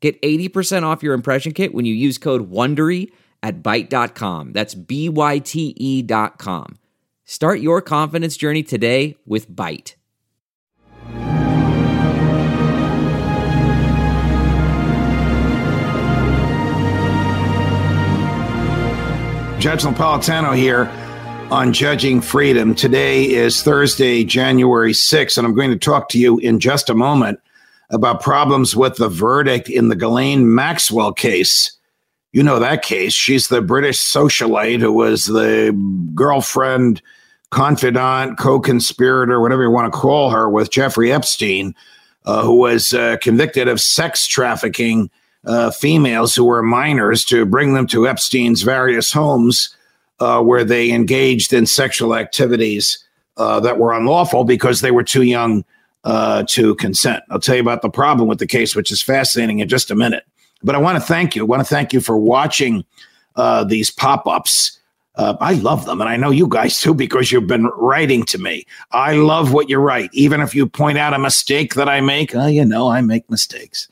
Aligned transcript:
Get 0.00 0.20
80% 0.22 0.84
off 0.84 1.02
your 1.02 1.14
impression 1.14 1.52
kit 1.52 1.74
when 1.74 1.84
you 1.84 1.94
use 1.94 2.18
code 2.18 2.50
WONDERY 2.50 3.10
at 3.42 3.62
Byte.com. 3.62 4.52
That's 4.52 4.74
B-Y-T-E 4.74 6.02
dot 6.02 6.38
com. 6.38 6.78
Start 7.24 7.60
your 7.60 7.82
confidence 7.82 8.36
journey 8.36 8.62
today 8.62 9.16
with 9.26 9.50
Byte. 9.50 9.94
Judge 19.58 19.82
Napolitano 19.82 20.56
here 20.56 20.84
on 21.50 21.72
Judging 21.72 22.20
Freedom. 22.20 22.76
Today 22.76 23.24
is 23.24 23.62
Thursday, 23.62 24.22
January 24.22 24.92
6th, 24.92 25.36
and 25.36 25.44
I'm 25.44 25.54
going 25.54 25.70
to 25.70 25.76
talk 25.76 26.08
to 26.10 26.18
you 26.18 26.38
in 26.38 26.60
just 26.60 26.88
a 26.88 26.94
moment 26.94 27.40
about 27.90 28.22
problems 28.22 28.76
with 28.76 28.96
the 28.96 29.08
verdict 29.08 29.68
in 29.68 29.88
the 29.88 29.96
Ghislaine 29.96 30.54
Maxwell 30.54 31.12
case. 31.12 31.72
You 32.32 32.42
know 32.42 32.58
that 32.58 32.82
case. 32.82 33.14
She's 33.14 33.48
the 33.48 33.62
British 33.62 33.98
socialite 33.98 34.80
who 34.80 34.92
was 34.92 35.26
the 35.26 35.72
girlfriend, 36.14 37.00
confidant, 37.50 38.38
co 38.38 38.60
conspirator, 38.60 39.40
whatever 39.40 39.62
you 39.62 39.70
want 39.70 39.92
to 39.92 39.98
call 39.98 40.30
her, 40.30 40.48
with 40.48 40.70
Jeffrey 40.70 41.10
Epstein, 41.10 41.74
uh, 42.26 42.42
who 42.42 42.56
was 42.56 42.92
uh, 42.92 43.16
convicted 43.22 43.68
of 43.68 43.80
sex 43.80 44.26
trafficking 44.26 45.10
uh, 45.46 45.70
females 45.70 46.34
who 46.34 46.44
were 46.44 46.62
minors 46.62 47.24
to 47.24 47.46
bring 47.46 47.72
them 47.72 47.86
to 47.86 48.06
Epstein's 48.06 48.62
various 48.62 49.10
homes 49.12 49.74
uh, 50.20 50.42
where 50.42 50.64
they 50.64 50.90
engaged 50.90 51.52
in 51.52 51.64
sexual 51.64 52.14
activities 52.14 53.02
uh, 53.38 53.60
that 53.60 53.78
were 53.78 53.92
unlawful 53.92 54.44
because 54.44 54.80
they 54.80 54.90
were 54.90 55.04
too 55.04 55.22
young 55.22 55.64
uh, 56.04 56.44
to 56.48 56.74
consent. 56.76 57.22
I'll 57.30 57.40
tell 57.40 57.56
you 57.56 57.60
about 57.60 57.82
the 57.82 57.90
problem 57.90 58.28
with 58.28 58.38
the 58.38 58.46
case, 58.46 58.74
which 58.74 58.90
is 58.90 59.02
fascinating 59.02 59.58
in 59.58 59.68
just 59.68 59.90
a 59.90 59.94
minute. 59.94 60.24
But 60.62 60.74
I 60.74 60.78
want 60.78 60.96
to 60.96 61.00
thank 61.00 61.36
you. 61.36 61.42
I 61.42 61.46
want 61.46 61.60
to 61.60 61.74
thank 61.74 61.92
you 61.92 62.00
for 62.00 62.16
watching 62.16 62.84
uh, 63.36 63.64
these 63.64 63.90
pop 63.90 64.26
ups. 64.26 64.78
Uh, 65.14 65.36
I 65.40 65.54
love 65.54 65.84
them. 65.84 66.00
And 66.00 66.08
I 66.08 66.16
know 66.16 66.30
you 66.30 66.46
guys 66.46 66.80
too, 66.80 66.94
because 66.94 67.32
you've 67.32 67.46
been 67.46 67.66
writing 67.66 68.24
to 68.26 68.38
me. 68.38 68.64
I 68.92 69.14
love 69.14 69.52
what 69.52 69.68
you 69.68 69.78
write. 69.78 70.10
Even 70.12 70.40
if 70.40 70.54
you 70.54 70.68
point 70.68 70.98
out 70.98 71.14
a 71.14 71.18
mistake 71.18 71.74
that 71.74 71.88
I 71.88 72.00
make, 72.00 72.34
uh, 72.34 72.46
you 72.46 72.64
know, 72.64 72.88
I 72.88 73.00
make 73.00 73.28
mistakes. 73.28 73.88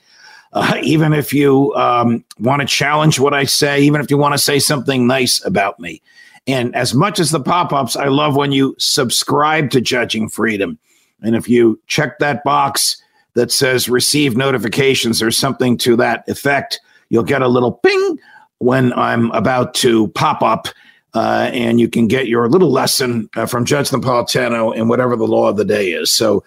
Uh, 0.52 0.78
even 0.82 1.12
if 1.12 1.32
you 1.32 1.74
um, 1.74 2.24
want 2.38 2.62
to 2.62 2.66
challenge 2.66 3.18
what 3.18 3.34
I 3.34 3.44
say, 3.44 3.82
even 3.82 4.00
if 4.00 4.10
you 4.10 4.16
want 4.16 4.34
to 4.34 4.38
say 4.38 4.58
something 4.58 5.06
nice 5.06 5.44
about 5.44 5.78
me. 5.80 6.00
And 6.46 6.74
as 6.76 6.94
much 6.94 7.18
as 7.18 7.30
the 7.30 7.40
pop 7.40 7.72
ups, 7.72 7.96
I 7.96 8.06
love 8.06 8.36
when 8.36 8.52
you 8.52 8.76
subscribe 8.78 9.70
to 9.70 9.80
Judging 9.80 10.28
Freedom. 10.28 10.78
And 11.22 11.34
if 11.34 11.48
you 11.48 11.80
check 11.86 12.18
that 12.18 12.44
box 12.44 13.00
that 13.34 13.50
says 13.50 13.88
receive 13.88 14.36
notifications 14.36 15.22
or 15.22 15.30
something 15.30 15.76
to 15.78 15.96
that 15.96 16.24
effect, 16.28 16.80
you'll 17.08 17.22
get 17.22 17.42
a 17.42 17.48
little 17.48 17.72
ping 17.72 18.18
when 18.58 18.92
I'm 18.94 19.30
about 19.32 19.74
to 19.74 20.08
pop 20.08 20.42
up. 20.42 20.68
Uh, 21.14 21.50
and 21.52 21.80
you 21.80 21.88
can 21.88 22.08
get 22.08 22.28
your 22.28 22.48
little 22.48 22.70
lesson 22.70 23.28
uh, 23.36 23.46
from 23.46 23.64
Judge 23.64 23.88
Napolitano 23.88 24.74
in 24.74 24.88
whatever 24.88 25.16
the 25.16 25.26
law 25.26 25.48
of 25.48 25.56
the 25.56 25.64
day 25.64 25.92
is. 25.92 26.12
So 26.12 26.44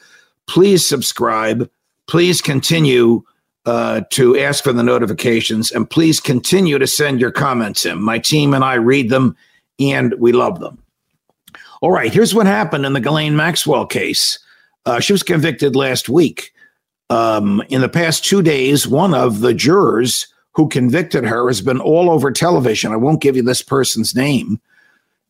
please 0.48 0.88
subscribe. 0.88 1.70
Please 2.08 2.42
continue 2.42 3.24
uh, 3.66 4.02
to 4.12 4.38
ask 4.38 4.64
for 4.64 4.74
the 4.74 4.84
notifications. 4.84 5.72
And 5.72 5.90
please 5.90 6.20
continue 6.20 6.78
to 6.78 6.88
send 6.88 7.20
your 7.20 7.32
comments 7.32 7.86
in. 7.86 8.02
My 8.02 8.20
team 8.20 8.54
and 8.54 8.64
I 8.64 8.76
read 8.76 9.10
them 9.10 9.36
and 9.80 10.14
we 10.20 10.32
love 10.32 10.60
them. 10.60 10.78
All 11.82 11.92
right, 11.92 12.12
here's 12.14 12.36
what 12.36 12.46
happened 12.46 12.86
in 12.86 12.94
the 12.94 13.00
Ghislaine 13.00 13.36
Maxwell 13.36 13.86
case. 13.86 14.38
Uh, 14.86 15.00
she 15.00 15.14
was 15.14 15.24
convicted 15.24 15.76
last 15.76 16.10
week. 16.10 16.52
Um, 17.10 17.64
in 17.70 17.82
the 17.82 17.90
past 17.90 18.24
two 18.24 18.42
days, 18.42 18.88
one 18.88 19.14
of 19.14 19.40
the 19.42 19.54
jurors 19.54 20.28
who 20.54 20.68
convicted 20.68 21.26
her 21.26 21.48
has 21.48 21.62
been 21.62 21.80
all 21.80 22.10
over 22.10 22.32
television. 22.32 22.92
I 22.92 22.98
won't 22.98 23.22
give 23.22 23.36
you 23.36 23.44
this 23.44 23.62
person's 23.62 24.16
name. 24.16 24.60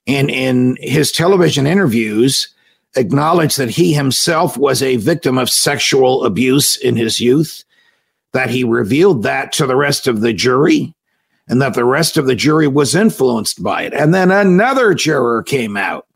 And 0.07 0.29
in 0.29 0.77
his 0.81 1.11
television 1.11 1.67
interviews, 1.67 2.47
acknowledged 2.95 3.57
that 3.57 3.69
he 3.69 3.93
himself 3.93 4.57
was 4.57 4.81
a 4.81 4.95
victim 4.97 5.37
of 5.37 5.49
sexual 5.49 6.25
abuse 6.25 6.75
in 6.77 6.95
his 6.95 7.19
youth, 7.19 7.63
that 8.33 8.49
he 8.49 8.63
revealed 8.63 9.23
that 9.23 9.51
to 9.53 9.65
the 9.65 9.75
rest 9.75 10.07
of 10.07 10.21
the 10.21 10.33
jury, 10.33 10.93
and 11.47 11.61
that 11.61 11.75
the 11.75 11.85
rest 11.85 12.17
of 12.17 12.25
the 12.25 12.35
jury 12.35 12.67
was 12.67 12.95
influenced 12.95 13.61
by 13.61 13.83
it. 13.83 13.93
And 13.93 14.13
then 14.13 14.31
another 14.31 14.93
juror 14.93 15.43
came 15.43 15.77
out 15.77 16.07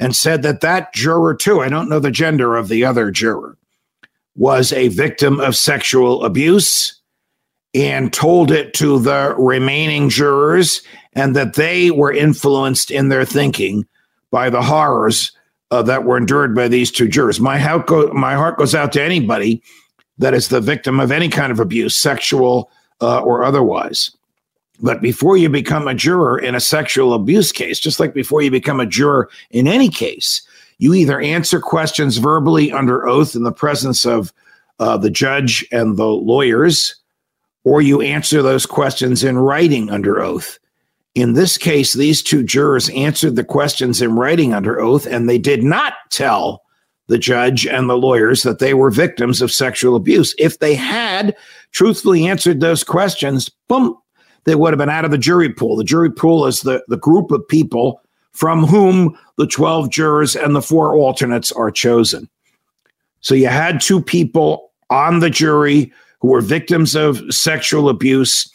and 0.00 0.16
said 0.16 0.42
that 0.42 0.62
that 0.62 0.92
juror, 0.94 1.34
too, 1.34 1.60
I 1.60 1.68
don't 1.68 1.88
know 1.88 2.00
the 2.00 2.10
gender 2.10 2.56
of 2.56 2.68
the 2.68 2.84
other 2.84 3.10
juror, 3.10 3.56
was 4.34 4.72
a 4.72 4.88
victim 4.88 5.38
of 5.38 5.54
sexual 5.54 6.24
abuse 6.24 7.00
and 7.74 8.12
told 8.12 8.50
it 8.50 8.74
to 8.74 8.98
the 8.98 9.34
remaining 9.38 10.08
jurors 10.08 10.82
and 11.12 11.36
that 11.36 11.54
they 11.54 11.90
were 11.90 12.12
influenced 12.12 12.90
in 12.90 13.10
their 13.10 13.24
thinking 13.24 13.86
by 14.30 14.48
the 14.48 14.62
horrors 14.62 15.32
uh, 15.70 15.82
that 15.82 16.04
were 16.04 16.16
endured 16.16 16.54
by 16.54 16.66
these 16.66 16.90
two 16.90 17.06
jurors. 17.06 17.38
My 17.38 17.58
heart, 17.58 17.86
go, 17.86 18.08
my 18.12 18.34
heart 18.34 18.58
goes 18.58 18.74
out 18.74 18.92
to 18.92 19.02
anybody 19.02 19.62
that 20.18 20.34
is 20.34 20.48
the 20.48 20.60
victim 20.60 20.98
of 20.98 21.12
any 21.12 21.28
kind 21.28 21.52
of 21.52 21.60
abuse, 21.60 21.96
sexual 21.96 22.70
uh, 23.00 23.20
or 23.20 23.44
otherwise. 23.44 24.10
But 24.82 25.02
before 25.02 25.36
you 25.36 25.48
become 25.48 25.86
a 25.86 25.94
juror 25.94 26.38
in 26.38 26.54
a 26.54 26.60
sexual 26.60 27.12
abuse 27.12 27.52
case, 27.52 27.78
just 27.78 28.00
like 28.00 28.14
before 28.14 28.42
you 28.42 28.50
become 28.50 28.80
a 28.80 28.86
juror 28.86 29.28
in 29.50 29.66
any 29.66 29.88
case, 29.88 30.42
you 30.78 30.94
either 30.94 31.20
answer 31.20 31.60
questions 31.60 32.16
verbally 32.16 32.72
under 32.72 33.06
oath 33.06 33.36
in 33.36 33.42
the 33.42 33.52
presence 33.52 34.06
of 34.06 34.32
uh, 34.78 34.96
the 34.96 35.10
judge 35.10 35.66
and 35.70 35.96
the 35.96 36.06
lawyers, 36.06 36.94
or 37.64 37.82
you 37.82 38.00
answer 38.00 38.40
those 38.40 38.64
questions 38.64 39.22
in 39.22 39.38
writing 39.38 39.90
under 39.90 40.22
oath. 40.22 40.58
In 41.14 41.34
this 41.34 41.58
case, 41.58 41.92
these 41.92 42.22
two 42.22 42.42
jurors 42.42 42.88
answered 42.90 43.36
the 43.36 43.44
questions 43.44 44.00
in 44.00 44.16
writing 44.16 44.54
under 44.54 44.80
oath, 44.80 45.06
and 45.06 45.28
they 45.28 45.38
did 45.38 45.62
not 45.62 45.94
tell 46.10 46.62
the 47.08 47.18
judge 47.18 47.66
and 47.66 47.90
the 47.90 47.98
lawyers 47.98 48.44
that 48.44 48.60
they 48.60 48.72
were 48.72 48.90
victims 48.90 49.42
of 49.42 49.52
sexual 49.52 49.96
abuse. 49.96 50.34
If 50.38 50.60
they 50.60 50.76
had 50.76 51.36
truthfully 51.72 52.26
answered 52.26 52.60
those 52.60 52.84
questions, 52.84 53.50
boom, 53.68 53.99
they 54.44 54.54
would 54.54 54.72
have 54.72 54.78
been 54.78 54.88
out 54.88 55.04
of 55.04 55.10
the 55.10 55.18
jury 55.18 55.52
pool. 55.52 55.76
The 55.76 55.84
jury 55.84 56.10
pool 56.10 56.46
is 56.46 56.62
the, 56.62 56.82
the 56.88 56.96
group 56.96 57.30
of 57.30 57.46
people 57.48 58.00
from 58.32 58.64
whom 58.64 59.16
the 59.36 59.46
12 59.46 59.90
jurors 59.90 60.36
and 60.36 60.54
the 60.54 60.62
four 60.62 60.94
alternates 60.94 61.52
are 61.52 61.70
chosen. 61.70 62.28
So 63.20 63.34
you 63.34 63.48
had 63.48 63.80
two 63.80 64.00
people 64.00 64.70
on 64.88 65.20
the 65.20 65.30
jury 65.30 65.92
who 66.20 66.28
were 66.28 66.40
victims 66.40 66.94
of 66.94 67.22
sexual 67.32 67.88
abuse, 67.88 68.50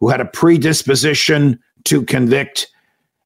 who 0.00 0.08
had 0.08 0.20
a 0.20 0.26
predisposition 0.26 1.58
to 1.84 2.02
convict, 2.02 2.68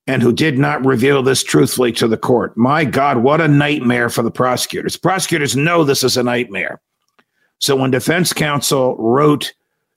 and 0.07 0.23
who 0.23 0.33
did 0.33 0.59
not 0.59 0.85
reveal 0.85 1.23
this 1.23 1.43
truthfully 1.43 1.93
to 1.93 2.09
the 2.09 2.17
court. 2.17 2.57
My 2.57 2.85
God, 2.85 3.19
what 3.19 3.41
a 3.41 3.49
nightmare 3.49 4.09
for 4.09 4.23
the 4.23 4.31
prosecutors. 4.31 4.97
Prosecutors 4.97 5.55
know 5.55 5.85
this 5.85 6.03
is 6.03 6.17
a 6.17 6.23
nightmare. 6.23 6.81
So 7.59 7.77
when 7.77 7.91
defense 7.91 8.33
counsel 8.33 8.97
wrote 8.97 9.53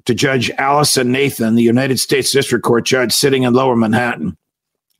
to 0.06 0.14
Judge 0.14 0.50
Allison 0.52 1.12
Nathan, 1.12 1.56
the 1.56 1.64
United 1.64 2.00
States 2.00 2.32
District 2.32 2.64
Court 2.64 2.86
judge 2.86 3.12
sitting 3.12 3.44
in 3.44 3.54
Lower 3.54 3.76
Manhattan. 3.76 4.38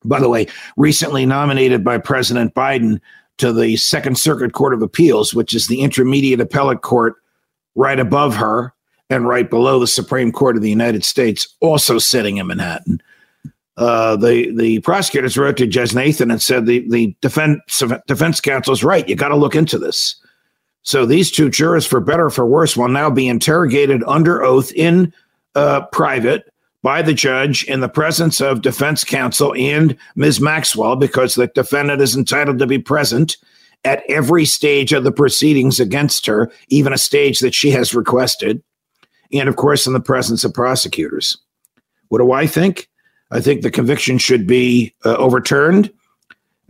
By 0.04 0.20
the 0.20 0.28
way, 0.28 0.46
recently 0.76 1.26
nominated 1.26 1.82
by 1.82 1.98
President 1.98 2.54
Biden 2.54 3.00
to 3.38 3.52
the 3.52 3.76
Second 3.76 4.18
Circuit 4.18 4.52
Court 4.52 4.74
of 4.74 4.82
Appeals, 4.82 5.34
which 5.34 5.54
is 5.54 5.66
the 5.66 5.80
intermediate 5.80 6.40
appellate 6.40 6.82
court 6.82 7.16
right 7.74 7.98
above 7.98 8.36
her 8.36 8.72
and 9.10 9.26
right 9.28 9.48
below 9.48 9.78
the 9.78 9.86
Supreme 9.86 10.32
Court 10.32 10.56
of 10.56 10.62
the 10.62 10.70
United 10.70 11.04
States, 11.04 11.48
also 11.60 11.98
sitting 11.98 12.36
in 12.36 12.46
Manhattan. 12.46 13.02
Uh, 13.76 14.14
the 14.16 14.54
the 14.54 14.78
prosecutors 14.80 15.36
wrote 15.36 15.56
to 15.56 15.66
Judge 15.66 15.94
Nathan 15.94 16.30
and 16.30 16.40
said 16.40 16.66
the 16.66 16.88
the 16.90 17.14
defense 17.20 17.82
defense 18.06 18.40
counsel 18.40 18.72
is 18.72 18.84
right. 18.84 19.08
You 19.08 19.16
got 19.16 19.28
to 19.28 19.36
look 19.36 19.56
into 19.56 19.78
this. 19.78 20.14
So 20.84 21.06
these 21.06 21.30
two 21.30 21.50
jurors, 21.50 21.86
for 21.86 21.98
better 21.98 22.26
or 22.26 22.30
for 22.30 22.46
worse, 22.46 22.76
will 22.76 22.88
now 22.88 23.10
be 23.10 23.26
interrogated 23.26 24.04
under 24.06 24.42
oath 24.42 24.70
in 24.72 25.12
uh, 25.54 25.86
private 25.86 26.52
by 26.82 27.00
the 27.00 27.14
judge 27.14 27.64
in 27.64 27.80
the 27.80 27.88
presence 27.88 28.42
of 28.42 28.60
defense 28.60 29.02
counsel 29.02 29.54
and 29.54 29.96
Ms. 30.14 30.40
Maxwell, 30.40 30.96
because 30.96 31.34
the 31.34 31.46
defendant 31.48 32.02
is 32.02 32.14
entitled 32.14 32.58
to 32.58 32.66
be 32.66 32.78
present 32.78 33.38
at 33.84 34.02
every 34.08 34.44
stage 34.44 34.92
of 34.92 35.04
the 35.04 35.12
proceedings 35.12 35.80
against 35.80 36.26
her, 36.26 36.52
even 36.68 36.92
a 36.92 36.98
stage 36.98 37.40
that 37.40 37.54
she 37.54 37.70
has 37.70 37.94
requested, 37.94 38.62
and 39.32 39.48
of 39.48 39.56
course, 39.56 39.86
in 39.86 39.94
the 39.94 40.00
presence 40.00 40.44
of 40.44 40.52
prosecutors. 40.52 41.38
What 42.08 42.18
do 42.18 42.32
I 42.32 42.46
think? 42.46 42.90
I 43.30 43.40
think 43.40 43.62
the 43.62 43.70
conviction 43.70 44.18
should 44.18 44.46
be 44.46 44.94
uh, 45.06 45.16
overturned 45.16 45.90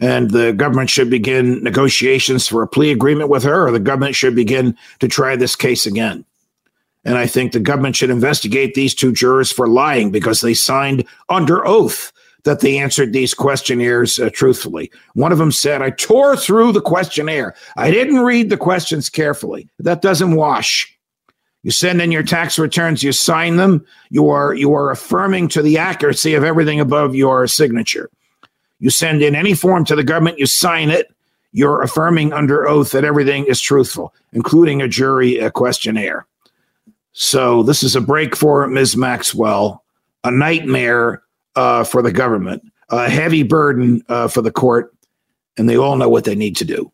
and 0.04 0.32
the 0.32 0.52
government 0.52 0.90
should 0.90 1.08
begin 1.08 1.62
negotiations 1.62 2.46
for 2.46 2.62
a 2.62 2.68
plea 2.68 2.92
agreement 2.92 3.30
with 3.30 3.42
her, 3.42 3.66
or 3.66 3.70
the 3.70 3.80
government 3.80 4.14
should 4.14 4.34
begin 4.36 4.76
to 5.00 5.08
try 5.08 5.34
this 5.34 5.56
case 5.56 5.86
again. 5.86 6.26
And 7.06 7.16
I 7.16 7.26
think 7.26 7.52
the 7.52 7.60
government 7.60 7.96
should 7.96 8.10
investigate 8.10 8.74
these 8.74 8.94
two 8.94 9.12
jurors 9.12 9.50
for 9.50 9.66
lying 9.66 10.10
because 10.10 10.42
they 10.42 10.52
signed 10.52 11.06
under 11.30 11.66
oath 11.66 12.12
that 12.44 12.60
they 12.60 12.76
answered 12.76 13.14
these 13.14 13.32
questionnaires 13.32 14.18
uh, 14.18 14.28
truthfully. 14.28 14.92
One 15.14 15.32
of 15.32 15.38
them 15.38 15.50
said, 15.50 15.80
I 15.80 15.88
tore 15.88 16.36
through 16.36 16.72
the 16.72 16.82
questionnaire. 16.82 17.54
I 17.78 17.90
didn't 17.90 18.20
read 18.20 18.50
the 18.50 18.58
questions 18.58 19.08
carefully. 19.08 19.70
That 19.78 20.02
doesn't 20.02 20.36
wash. 20.36 20.90
You 21.62 21.70
send 21.70 22.02
in 22.02 22.12
your 22.12 22.22
tax 22.22 22.58
returns, 22.58 23.02
you 23.02 23.12
sign 23.12 23.56
them, 23.56 23.86
you 24.10 24.28
are 24.28 24.52
you 24.52 24.74
are 24.74 24.90
affirming 24.90 25.48
to 25.48 25.62
the 25.62 25.78
accuracy 25.78 26.34
of 26.34 26.44
everything 26.44 26.78
above 26.78 27.14
your 27.14 27.46
signature. 27.46 28.10
You 28.84 28.90
send 28.90 29.22
in 29.22 29.34
any 29.34 29.54
form 29.54 29.86
to 29.86 29.96
the 29.96 30.04
government, 30.04 30.38
you 30.38 30.44
sign 30.44 30.90
it, 30.90 31.10
you're 31.52 31.80
affirming 31.80 32.34
under 32.34 32.68
oath 32.68 32.90
that 32.90 33.02
everything 33.02 33.46
is 33.46 33.58
truthful, 33.58 34.12
including 34.34 34.82
a 34.82 34.88
jury 34.88 35.38
a 35.38 35.50
questionnaire. 35.50 36.26
So 37.12 37.62
this 37.62 37.82
is 37.82 37.96
a 37.96 38.02
break 38.02 38.36
for 38.36 38.66
Ms. 38.66 38.94
Maxwell, 38.94 39.82
a 40.22 40.30
nightmare 40.30 41.22
uh, 41.56 41.84
for 41.84 42.02
the 42.02 42.12
government, 42.12 42.62
a 42.90 43.08
heavy 43.08 43.42
burden 43.42 44.04
uh, 44.10 44.28
for 44.28 44.42
the 44.42 44.52
court, 44.52 44.94
and 45.56 45.66
they 45.66 45.78
all 45.78 45.96
know 45.96 46.10
what 46.10 46.24
they 46.24 46.34
need 46.34 46.54
to 46.56 46.66
do. 46.66 46.92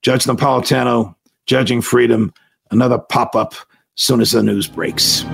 Judge 0.00 0.24
Napolitano, 0.24 1.14
Judging 1.44 1.82
Freedom, 1.82 2.32
another 2.70 2.96
pop 2.96 3.36
up 3.36 3.54
soon 3.96 4.22
as 4.22 4.30
the 4.30 4.42
news 4.42 4.66
breaks. 4.66 5.26